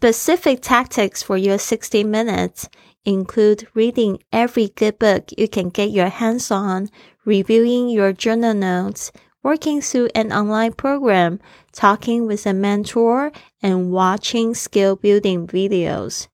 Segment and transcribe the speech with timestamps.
[0.00, 2.70] Specific tactics for your 60 minutes
[3.04, 6.88] include reading every good book you can get your hands on,
[7.26, 11.38] reviewing your journal notes, working through an online program,
[11.72, 13.30] talking with a mentor,
[13.62, 16.28] and watching skill building videos.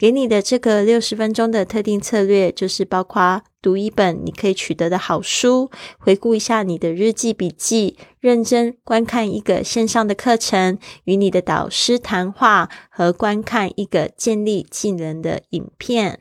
[0.00, 16.20] 给你的这个六十分钟的特定策略，就是包括读一本你可以取得的好书，回顾一下你的日记笔记，认真观看一个线上的课程，与你的导师谈话，和观看一个建立技能的影片。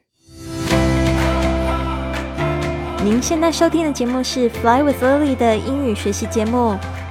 [3.02, 6.77] 您现在收听的节目是《Fly with Lily》的英语学习节目。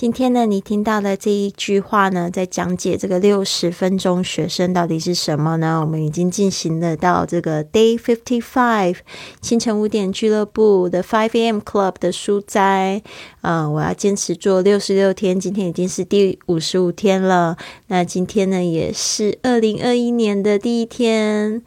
[0.00, 5.78] 今天呢，你听到的这一句话呢，在讲解这个六十分钟学生到底是什么呢？
[5.78, 8.96] 我们已经进行了到这个 Day Fifty Five
[9.42, 11.58] 清晨五点俱乐部的 Five A.M.
[11.58, 13.02] Club 的书斋。
[13.42, 17.58] 嗯，我要坚持做六十六天，今天已经是第五十五天了。
[17.88, 21.60] 那今天呢，也是二零二一年的第一天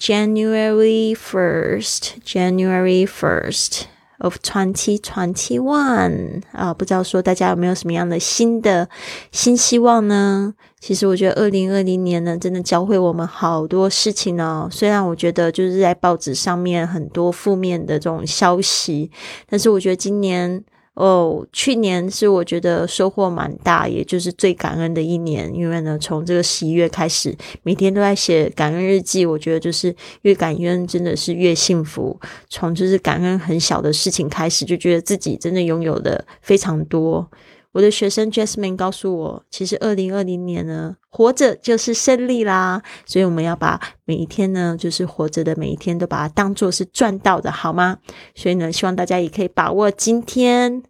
[0.00, 3.82] ，January First，January First。
[4.24, 8.88] Of twenty twenty one 啊，不知道说大家有没有什么样的新的
[9.32, 10.54] 新希望呢？
[10.80, 14.66] 其实我觉得二零二零年呢，真的教会我们好多事情哦。
[14.70, 19.10] 虽然我觉得就是在报纸上面很多负面的这种消息，
[19.46, 20.64] 但是我觉得今年。
[20.94, 25.52] 哦，去年是我觉得收获蛮大，也就是最感恩的一年。
[25.52, 29.26] 因为呢，从这个十一月开始，每天都在写感恩日记。
[29.26, 32.18] 我觉得就是越感恩，真的是越幸福。
[32.48, 37.28] 从就是感恩很小的事情开始，就觉得自己真的拥有的非常多。
[37.74, 42.80] 我的学生 Jasmine 告诉我，其实二零二零年呢，活着就是胜利啦。
[43.04, 47.98] 所以我们要把每一天呢，就是活着的每一天，都把它当做是赚到的，好吗？
[48.36, 50.84] 所以呢，希望大家也可以把握今天。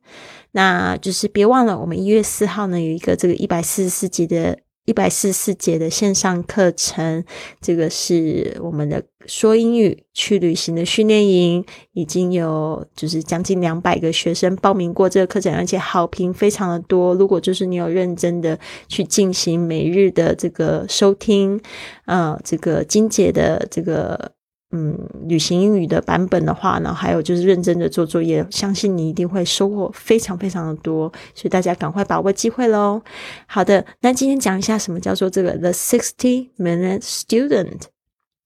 [0.53, 4.59] 那就是别忘了，我们一月四号呢，有一个这个一百四十四集的。
[4.84, 7.25] 一百四十四节的线上课程，
[7.61, 17.15] 这个是我们的说英语去旅行的训练营，已经有就是将近两百个学生报名过这个课程，而且好评非常的多。
[17.15, 18.59] 如果就是你有认真的
[18.89, 21.61] 去进行每日的这个收听，
[22.05, 24.33] 呃，这个金姐的这个。
[24.70, 24.98] 嗯，
[25.28, 33.00] 旅行英语的版本的话呢，还有就是认真的做作业，相信你一定会收获非常非常的多，所以大家赶快把握机会喽。
[33.47, 37.82] 好的，那今天讲一下什么叫做这个 The Sixty Minute Student，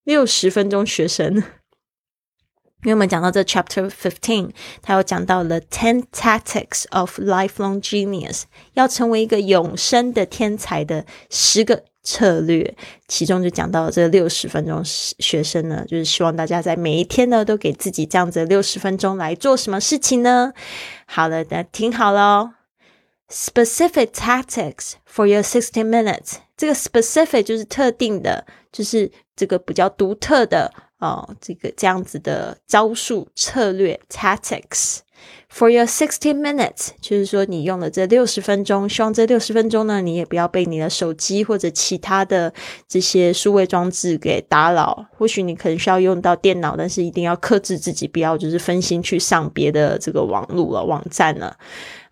[0.04, 1.42] 六十分钟学生。
[2.84, 4.50] 因为我们讲到这 Chapter Fifteen，
[4.82, 8.42] 它有讲到了 Ten Tactics of Lifelong Genius，
[8.74, 11.84] 要成为一个永生的天才的十个。
[12.02, 12.76] 策略，
[13.06, 20.52] 其中就讲到这六十分钟学生呢，就是希望大家在每一天呢，都给自己这样子六十分钟来做什么事情呢？
[21.06, 22.54] 好了，那听好了
[23.30, 26.36] ，specific tactics for your sixty minutes。
[26.56, 34.98] 这个 specific 就是特定的，就是这个比较独特的哦，这个这样子的招数策略 tactics。
[35.50, 42.52] For your sixty minutes，就是说你用了这六十分钟，希望这六十分钟呢，你也不要被你的手机或者其他的
[42.86, 45.06] 这些数位装置给打扰。
[45.16, 51.56] 或许你可能需要用到电脑，但是一定要克制自己，不要就是分心去上别的这个网络了、网站了。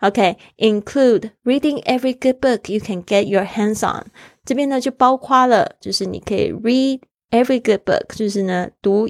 [0.01, 4.07] OK，include reading every good book you can get your hands on。
[4.47, 9.09] 这边呢就包括了，就是你可以 read every good book，就是呢读。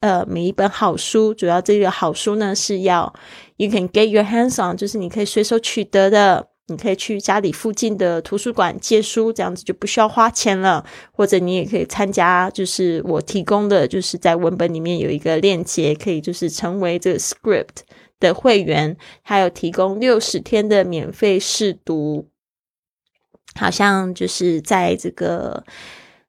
[0.00, 3.10] 呃，每一本好书，主要这个好书呢是要
[3.60, 10.82] you can get your hands on，就是你可以随手取得的，你可以去家里附近的图书馆借书，这样子就不需要花钱了。
[11.12, 17.82] 或者你也可以参加，就是我提供的，就是在文本里面有一个链接，可以就是成为这个 script
[18.18, 22.28] 的会员，还有提供六十天的免费试读，
[23.54, 25.62] 好像就是在这个。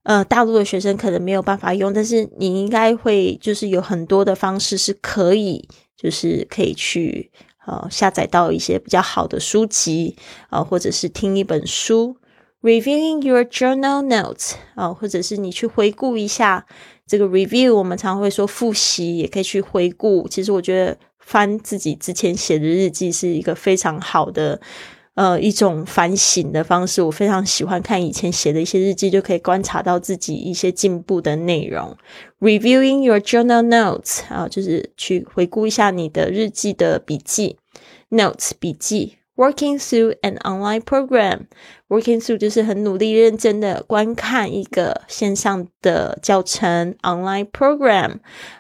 [0.04, 5.70] 呃，大陆的学生可能没有办法用，但是你应该会就是有很多的方式是可以，
[6.02, 7.30] 就是可以去
[7.68, 10.16] 呃下载到一些比较好的书籍
[10.50, 12.18] 啊，或者是听一本书
[12.64, 16.66] ，reviewing your journal notes 啊，或者是你去回顾一下
[17.06, 20.28] 这个 review，我们常会说复习，也可以去回顾。
[20.28, 24.60] 其实我觉得翻自己之前写的日记是一个非常好的。
[25.22, 27.00] 呃一种反省的方式。
[27.00, 31.96] 我非常喜欢看以前写的一些日记，就可以观察到自己一些进步的内容。
[32.40, 37.58] Reviewing your journal notes 啊，就是去回顾一下你的日记的笔记
[38.10, 39.18] notes 笔记。
[39.42, 41.48] Working through an online program,
[41.90, 48.18] working through 就是很努力、认真的观看一个线上的教程 online program。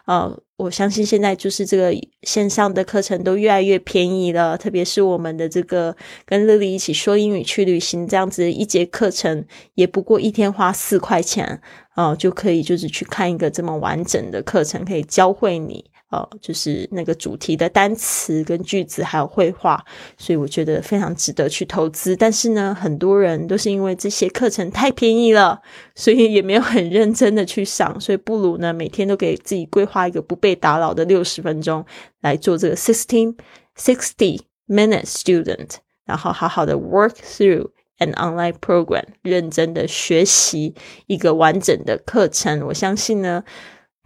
[0.07, 5.95] 呃，我相信现在就是这个线上的课程都越来越便宜了，特别是我们的这个
[6.25, 9.45] 跟乐丽一起说英语去旅行这样子一节课程，
[9.75, 11.61] 也不过一天花四块钱，
[11.95, 15.90] 哦，就可以就是去看一个这么完整的课程，可以教会你。
[16.11, 19.81] 哦，就是那个主题的单词跟句子，还有绘画，
[20.17, 22.17] 所以我觉得非常值得去投资。
[22.17, 25.61] 但是呢，很多人都是因为这些课程太便宜了，
[25.95, 27.97] 所以也没有很认真的去上。
[27.97, 31.85] 所以不如呢，每天都给自己规划一个不被打扰的六十分钟
[32.19, 33.33] 来做这个 sixteen
[33.77, 35.75] sixty minute student，
[36.05, 37.69] 然后好好的 work through
[37.99, 40.75] an online program，认真的学习
[41.07, 42.67] 一个完整的课程。
[42.67, 43.45] 我相信呢。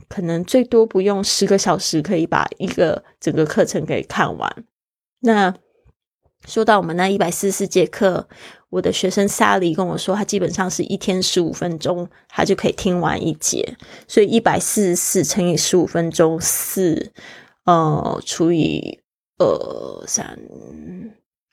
[0.08, 4.66] 可能最多不用十个小时，可以把一个整个课程给看完。
[5.22, 5.54] 那
[6.48, 8.28] 说到我们那一百四十四节课，
[8.70, 13.76] 我的学生沙里跟我说，他基本上是一天十五分钟，他就可以听完一节。
[14.08, 17.12] 所以一百四十四乘以十五分钟，四
[17.64, 19.00] 呃除以
[19.40, 20.40] 二三。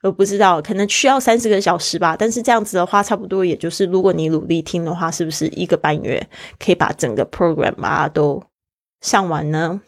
[0.02, 2.16] 我不知道，可能需要三十个小时吧。
[2.18, 6.28] 但是这样子的话，差不多也就是，如果你努力听的话，是不是一个半月
[6.58, 8.42] 可以把整个 program 啊都
[9.00, 9.80] 上完呢？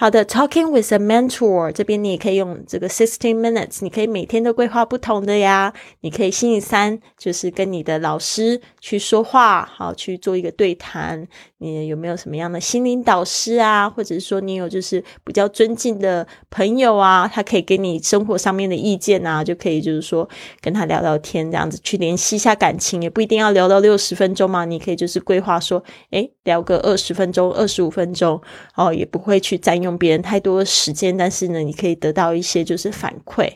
[0.00, 5.74] 好的，Talking with a mentor 这边你也可以用这个 sixteen minutes，你可以每天都规划不同的呀。
[6.00, 11.28] 你可以星期三就是跟你的老师去说话，好去做一个对谈。
[11.58, 13.90] 你有没有什么样的心灵导师啊？
[13.90, 20.26] 或者是说你有就是比较尊敬的朋友啊，他可以给你生活上面的意见啊，就可以就是说
[20.62, 24.64] 跟他聊聊天，这样子去联系一下感情，也不一定要聊到六十分钟嘛。
[24.64, 28.40] 你可以就是规划说，诶，聊个二十分钟、二十五分钟，
[28.76, 29.89] 哦，也不会去占用。
[29.96, 33.50] 别人太多的时间，但是呢，你可以得到一些就是反馈。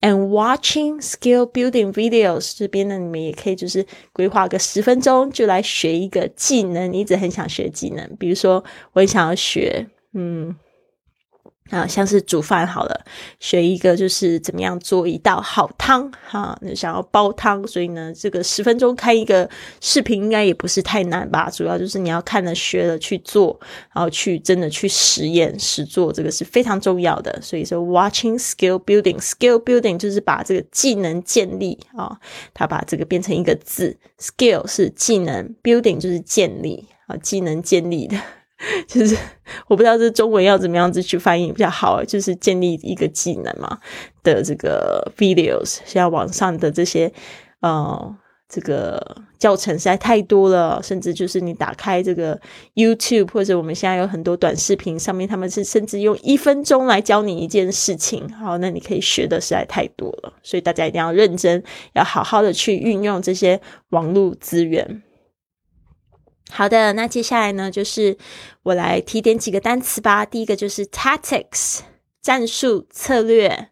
[0.00, 6.92] And watching skill building videos 这边呢，你们也可以就是规划个十分钟，就来学一个技能。
[6.92, 8.62] 你一直很想学技能，比如说
[8.92, 10.54] 我也想要学，嗯。
[11.76, 13.04] 啊，像是煮饭好了，
[13.38, 16.58] 学一个就是怎么样做一道好汤哈。
[16.74, 19.48] 想要煲汤，所以呢，这个十分钟看一个
[19.80, 21.50] 视频应该也不是太难吧？
[21.50, 23.58] 主要就是你要看了学了去做，
[23.94, 27.38] 然后去真的去实验实做，这个是非常重要的。
[27.42, 32.18] 所以说，watching skill building，skill building 就是把这个技能建立啊，
[32.54, 38.16] 他把这个变成一个字，skill 是技能，building 就是建立啊，技能建立的。
[38.88, 39.16] 就是
[39.68, 43.78] 我不知道这中文要怎么样子去翻译比较好，就是建立一个技能嘛
[44.22, 47.12] 的这个 videos，现在网上的这些
[47.60, 48.16] 呃
[48.48, 52.40] 这个教程实在太多了，甚至就是你打开这个
[52.74, 61.62] YouTube 或者我们现在有很多短视频上面，他们是甚至用一分钟来教你一件事情，好，那你可以学的实在太多了，所以大家一定要认真，
[61.92, 63.60] 要好好的去运用这些
[63.90, 65.02] 网络资源。
[66.48, 68.16] 好的，那接下来呢，就是
[68.62, 70.24] 我来提点几个单词吧。
[70.24, 71.80] 第一个就是 tactics，
[72.22, 73.70] 战术策略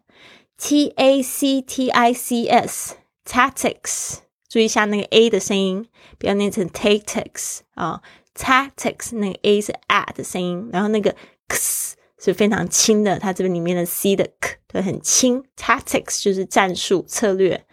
[0.57, 4.17] ，t a c t i c s，tactics，
[4.49, 5.87] 注意一下那个 a 的声音，
[6.19, 8.01] 不要念成 tactics 啊
[8.37, 11.15] ，tactics 那个 a 是 a 的声音，然后那个
[11.47, 17.65] x 是非常轻的，它这边里面的 c 的 k 对很轻，tactics 就是战术策略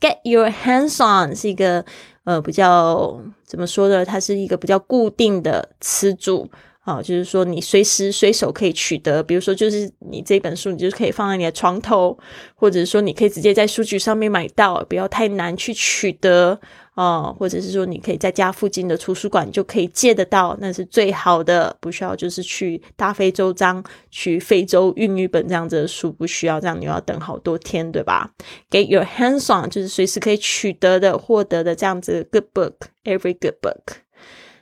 [0.00, 1.84] ，get your hands on 是一个。
[2.26, 4.04] 呃，比较怎么说呢？
[4.04, 6.50] 它是一个比较固定的词组
[6.86, 9.20] 啊，就是说你随时随手可以取得。
[9.20, 12.16] 比如说，就是你这本书，你就可以放在你的床头，
[12.54, 16.58] 或者是说你可以直接在书局上面买到，不要太难去取得。
[16.94, 28.30] 啊，或者是说你可以在家附近的图书馆就可以借得到，那是最好的，不需要就是去大费周章去非洲运一本这样子的书，不需要这样你要等好多天，对吧
[28.70, 34.05] ？Get your hands on，就是随时可以取得的、获得的这样子 good book，every good book。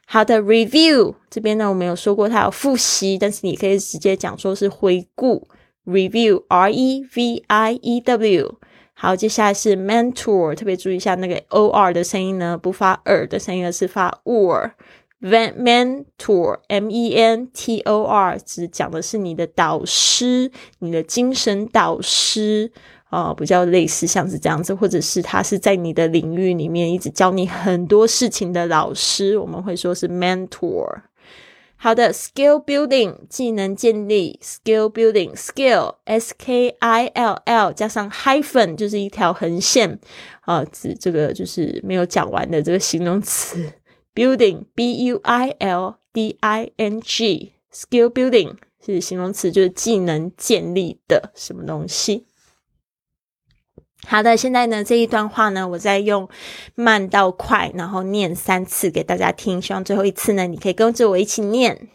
[0.07, 5.49] 好的，review 这边呢，我们有说过它有复习，但是你可以直接讲说是回顾
[5.87, 8.59] ，review，r e v i e w。
[8.93, 14.71] 好，接下来是 mentor，特别注意一下那个 o r 的声音呢，不发 r 的声音，而是发 or。
[15.25, 20.50] Mentor，m e n t o r，只讲的是你的导师，
[20.81, 22.71] 你的精神导师
[23.11, 31.02] 啊，比较类似像是这样子，或者是他是在你的领域里面一直教你很多事情的老师，我们会说是 mentor。
[31.76, 39.99] 好的，skill building 技能建立，skill building skill s k i l l 加上 hyphen 就是一条横线
[40.43, 43.71] 啊，指这个就是没有讲完的这个形容词
[44.13, 52.25] ，building b u i l d i n g skill building 是形容词，就是技能建立的什么东西。
[54.08, 56.30] 好的，现在呢这一段话呢，我在用
[56.74, 59.62] 慢到快，然后念三次给大家听。
[59.62, 61.89] 希望最后一次呢，你可以跟着我一起念。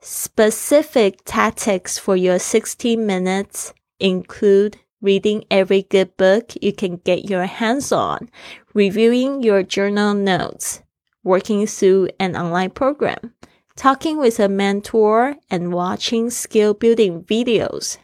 [0.00, 7.46] Specific tactics for your 60 minutes include reading every good book you can get your
[7.46, 8.28] hands on,
[8.72, 10.78] reviewing your journal notes,
[11.27, 13.33] working through an online program,
[13.75, 17.97] talking with a mentor, and watching skill building videos.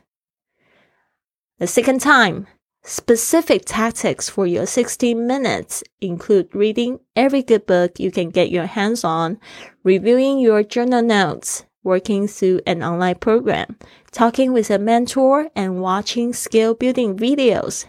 [1.59, 2.47] The second time,
[2.85, 8.65] Specific tactics for your 60 minutes include reading every good book you can get your
[8.65, 9.39] hands on,
[9.85, 13.77] reviewing your journal notes, working through an online program,
[14.11, 17.85] talking with a mentor, and watching skill building videos.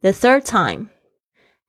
[0.00, 0.90] The third time,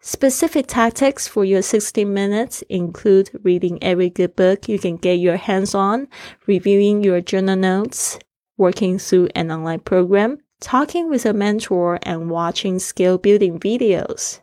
[0.03, 5.37] Specific tactics for your 60 minutes include reading every good book you can get your
[5.37, 6.07] hands on,
[6.47, 8.17] reviewing your journal notes,
[8.57, 14.39] working through an online program, talking with a mentor and watching skill building videos。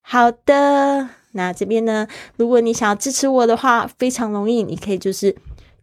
[0.00, 5.36] 好的，那这边呢，如果你想要支持我的话，非常容易，你可以就是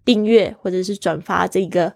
[0.05, 1.95] 订阅或者是转发这个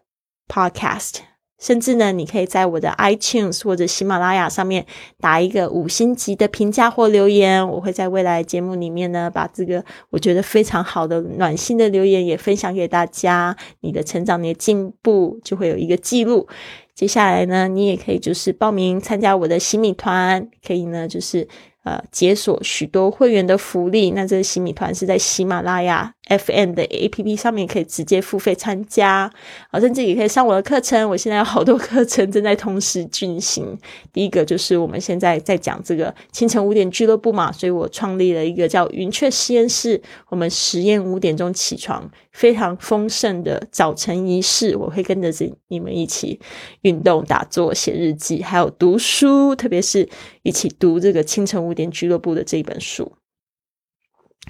[0.50, 1.22] podcast。
[1.63, 4.85] 甚至呢，你可以在我的 iTunes 或者喜马拉雅上面
[5.21, 13.57] 打一个五星级的评价或留言，我会在未来节目里面呢，把这个我觉得非常好的暖心的留言也分享给大家。
[13.83, 16.49] 你的成长、你的进步就会有一个记录。
[16.97, 21.47] 接下来呢，你也可以就是报名参加我的洗米团，可以呢就是。
[21.85, 24.13] 呃，解锁许多会员的福利。
[24.13, 29.31] 那这个洗米团是在喜马拉雅 FM 的 APP 上面可以直接付费参加，
[29.71, 31.11] 好，甚至也可以上我的课程。
[31.11, 33.77] 我现在有好多课程正在同时进行。
[34.13, 40.01] 第一个就是我们现在在讲这个清晨五点俱乐部嘛，所以我创立了一个叫云雀实验室。
[40.29, 44.77] 我们实验五点钟起床，非常丰盛的早晨仪式。
[44.77, 45.29] 我会跟着
[45.67, 46.39] 你们一起
[46.83, 50.09] 运动、打坐、写日记，还有读书，特别是
[50.45, 51.73] 一起读这个清晨五。
[51.73, 53.11] 点俱乐部的这一本书。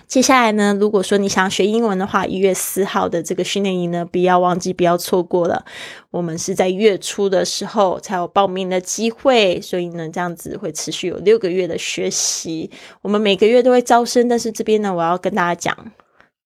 [0.06, 5.64] 接下来呢，如果说你想学英文的话，一月四号的这个训练营呢，不要忘记，不要错过了。
[6.10, 12.70] 我们是在月初的时候才有报名的机会，所以呢，这样子会持续有六个月的学习。
[13.00, 15.92] 我们每个月都会招生，但是这边呢，我要跟大家讲。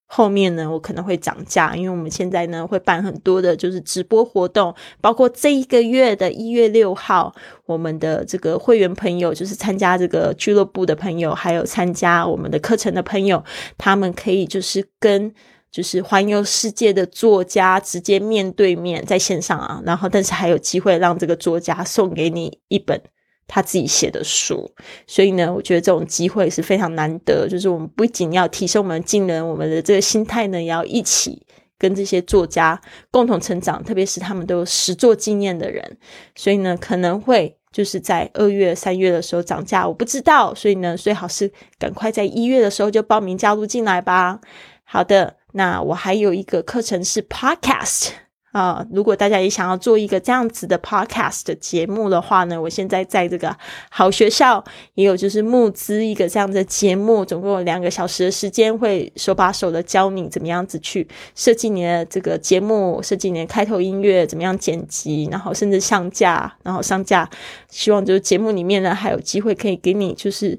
[0.08, 7.34] 后面呢，我可能会涨价，因为我们现在呢会办很多的，就是直播活动，包括这一个月的一月六号，
[7.66, 13.44] 我们的这个会员朋友，就是参加这个俱乐部的朋友，还有参加我们的课程的朋友，
[13.76, 15.34] 他们可以就是跟
[15.72, 23.02] 就是环游世界的作家直接面对面在线上啊，然后但是还有机会让这个作家送给你一本。
[23.48, 24.70] 他自己写的书，
[25.06, 27.48] 所以呢，我觉得这种机会是非常难得。
[27.48, 31.46] 就是我们不仅要提升我们技能，我们的这个心态呢，也要一起
[31.78, 33.82] 跟这些作家共同成长。
[33.84, 35.96] 特别是他们都有实作经验的人，
[36.34, 40.52] 所以呢，可能会就是在二月、三月的时候涨价，我不知道。
[40.54, 44.40] 所以呢，最好是赶快在一月的时候就报名加入进来吧。
[44.82, 48.25] 好的，那我还有一个课程是 Podcast。
[48.56, 53.54] 啊，如果大家也想要做一个这样子的 podcast 的节目的话呢，我现在在这个
[53.90, 67.28] 好学校也有就是募资一个这样的节目，总共有两个小时的时间，会手把手的教你怎么样子去设计你的这个节目，设计你的开头音乐，怎么样剪辑，然后甚至上架，然后上架，
[67.68, 70.58] 希望就是节目里面呢还有机会可以给你就是。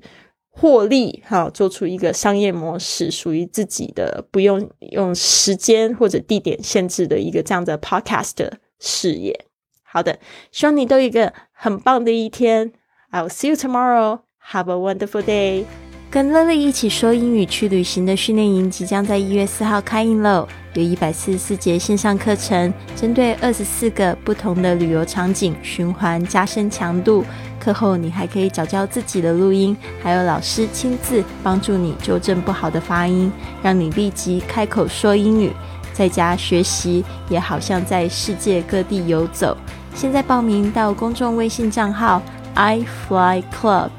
[0.60, 9.46] 获利哈，做出一个商业模式，属于自己的，不用用时间或者地点限制的一个这样的 podcast 事业。
[9.84, 10.20] 好的，
[10.52, 12.74] 希望你都有一个很棒的一天。
[13.12, 14.22] I'll see you tomorrow.
[14.52, 15.87] Have a wonderful day.
[16.10, 20.48] 跟乐乐一起说英语去旅行的训练营即将在一月四号开营喽！
[20.74, 27.26] 有一百四十四节线上课程，针对二十四个不同的旅游场景循环加深强度。
[27.60, 33.30] 课后你还可以找教自己的录音，还有老师亲自帮助你纠正不好的发音，
[33.62, 35.52] 让你立即开口说英语。
[35.92, 39.58] 在家学习也好像在世界各地游走。
[39.94, 42.22] 现在报名到公众微信账号
[42.54, 43.90] i fly club。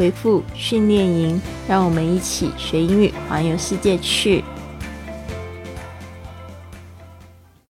[0.00, 1.38] 回复训练营，
[1.68, 4.42] 让我们一起学英语，环游世界去。